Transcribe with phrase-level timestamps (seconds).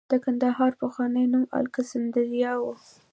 [0.11, 2.63] د کندهار پخوانی نوم الکسندریا و